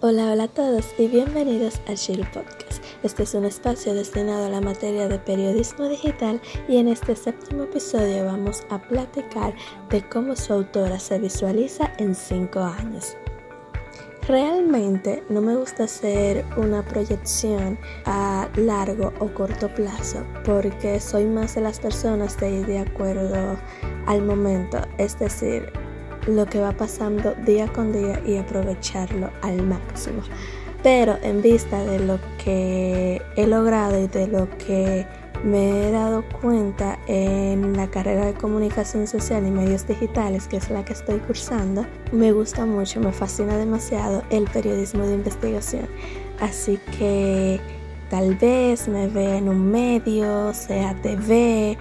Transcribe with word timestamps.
Hola, 0.00 0.30
hola 0.30 0.44
a 0.44 0.48
todos 0.48 0.94
y 0.96 1.08
bienvenidos 1.08 1.80
a 1.88 1.94
Chill 1.94 2.24
Podcast. 2.32 2.84
Este 3.02 3.24
es 3.24 3.34
un 3.34 3.44
espacio 3.44 3.94
destinado 3.94 4.46
a 4.46 4.48
la 4.48 4.60
materia 4.60 5.08
de 5.08 5.18
periodismo 5.18 5.88
digital 5.88 6.40
y 6.68 6.76
en 6.76 6.86
este 6.86 7.16
séptimo 7.16 7.64
episodio 7.64 8.24
vamos 8.24 8.62
a 8.70 8.80
platicar 8.80 9.54
de 9.90 10.08
cómo 10.08 10.36
su 10.36 10.52
autora 10.52 11.00
se 11.00 11.18
visualiza 11.18 11.92
en 11.98 12.14
5 12.14 12.60
años. 12.60 13.16
Realmente 14.28 15.24
no 15.30 15.40
me 15.40 15.56
gusta 15.56 15.84
hacer 15.84 16.44
una 16.56 16.84
proyección 16.84 17.76
a 18.04 18.48
largo 18.54 19.12
o 19.18 19.26
corto 19.34 19.68
plazo 19.74 20.24
porque 20.44 21.00
soy 21.00 21.24
más 21.24 21.56
de 21.56 21.62
las 21.62 21.80
personas 21.80 22.38
de 22.38 22.50
ir 22.52 22.66
de 22.66 22.78
acuerdo 22.78 23.58
al 24.06 24.22
momento, 24.22 24.78
es 24.96 25.18
decir, 25.18 25.72
lo 26.28 26.46
que 26.46 26.60
va 26.60 26.72
pasando 26.72 27.34
día 27.44 27.66
con 27.68 27.92
día 27.92 28.20
y 28.24 28.36
aprovecharlo 28.36 29.30
al 29.42 29.62
máximo. 29.62 30.22
Pero 30.82 31.16
en 31.22 31.42
vista 31.42 31.82
de 31.84 31.98
lo 31.98 32.18
que 32.42 33.20
he 33.36 33.46
logrado 33.46 33.98
y 33.98 34.06
de 34.06 34.28
lo 34.28 34.48
que 34.58 35.06
me 35.42 35.88
he 35.88 35.90
dado 35.90 36.24
cuenta 36.40 36.98
en 37.06 37.76
la 37.76 37.88
carrera 37.88 38.26
de 38.26 38.34
comunicación 38.34 39.06
social 39.06 39.46
y 39.46 39.50
medios 39.50 39.86
digitales, 39.86 40.46
que 40.46 40.56
es 40.58 40.70
la 40.70 40.84
que 40.84 40.92
estoy 40.92 41.18
cursando, 41.18 41.86
me 42.12 42.32
gusta 42.32 42.66
mucho, 42.66 43.00
me 43.00 43.12
fascina 43.12 43.56
demasiado 43.56 44.22
el 44.30 44.44
periodismo 44.44 45.04
de 45.04 45.14
investigación. 45.14 45.86
Así 46.40 46.78
que 46.98 47.60
tal 48.10 48.34
vez 48.36 48.88
me 48.88 49.08
ve 49.08 49.38
en 49.38 49.48
un 49.48 49.70
medio, 49.70 50.52
sea 50.54 50.94
TV 51.02 51.78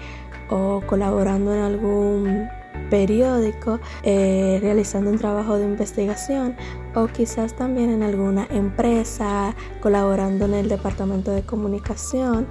o 0.49 0.81
colaborando 0.87 1.53
en 1.53 1.59
algún 1.59 2.49
periódico 2.89 3.79
eh, 4.03 4.59
realizando 4.61 5.09
un 5.09 5.17
trabajo 5.17 5.57
de 5.57 5.65
investigación 5.65 6.55
o 6.95 7.07
quizás 7.07 7.55
también 7.55 7.89
en 7.89 8.03
alguna 8.03 8.47
empresa 8.49 9.55
colaborando 9.81 10.45
en 10.45 10.53
el 10.53 10.69
departamento 10.69 11.31
de 11.31 11.43
comunicación 11.43 12.47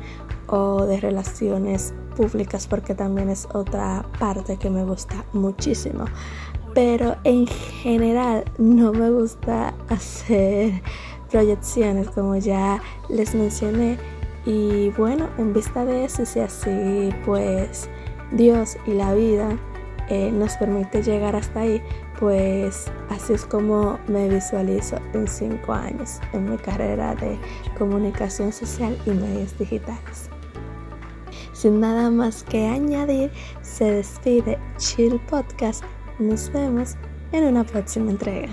o 0.49 0.85
de 0.87 1.01
relaciones 1.01 1.95
públicas 2.17 2.67
porque 2.67 2.95
también 2.95 3.29
es 3.29 3.49
otra 3.53 4.05
parte 4.19 4.57
que 4.57 4.71
me 4.71 4.85
gusta 4.85 5.25
muchísimo. 5.33 6.05
Pero 6.75 7.17
en 7.25 7.47
general 7.47 8.45
no 8.59 8.93
me 8.93 9.11
gusta 9.11 9.75
hacer 9.89 10.83
proyecciones 11.31 12.11
como 12.11 12.37
ya 12.37 12.81
les 13.09 13.35
mencioné. 13.35 13.99
Y 14.45 14.91
bueno 14.91 15.29
en 15.39 15.53
vista 15.53 15.85
de 15.85 16.05
eso 16.05 16.25
si 16.25 16.39
así 16.39 17.11
pues 17.25 17.89
Dios 18.31 18.77
y 18.87 18.93
la 18.93 19.13
vida 19.13 19.59
eh, 20.09 20.31
nos 20.31 20.57
permite 20.57 21.03
llegar 21.03 21.35
hasta 21.37 21.61
ahí, 21.61 21.83
pues 22.19 22.87
así 23.11 23.35
es 23.35 23.45
como 23.45 23.99
me 24.09 24.29
visualizo 24.29 24.99
en 25.13 25.27
cinco 25.27 25.73
años 25.73 26.21
en 26.33 26.51
mi 26.51 26.57
carrera 26.57 27.15
de 27.15 27.39
comunicación 27.79 28.53
social 28.53 28.97
y 29.07 29.11
medios 29.11 29.59
digitales. 29.59 30.31
Sin 31.53 31.81
nada 31.81 32.11
más 32.11 32.43
que 32.43 32.67
añadir, 32.67 33.31
se 33.63 33.85
despide 33.91 34.59
Chill 34.77 35.19
Podcast. 35.21 35.83
Nos 36.19 36.53
vemos 36.53 36.97
en 37.33 37.45
una 37.45 37.65
próxima 37.65 38.11
entrega. 38.11 38.51